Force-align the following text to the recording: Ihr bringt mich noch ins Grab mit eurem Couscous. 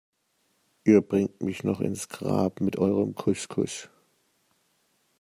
Ihr 0.83 1.01
bringt 1.01 1.43
mich 1.43 1.63
noch 1.63 1.79
ins 1.79 2.09
Grab 2.09 2.59
mit 2.59 2.75
eurem 2.79 3.13
Couscous. 3.13 3.87